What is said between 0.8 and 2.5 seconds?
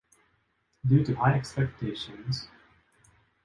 Due to High Expectations...